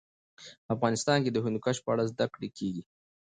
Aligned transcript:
افغانستان 0.73 1.17
کې 1.23 1.31
د 1.33 1.37
هندوکش 1.45 1.77
په 1.81 1.89
اړه 1.93 2.03
زده 2.11 2.25
کړه 2.33 2.47
کېږي. 2.57 2.83